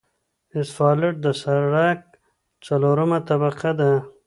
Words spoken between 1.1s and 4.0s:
د سرک څلورمه طبقه ده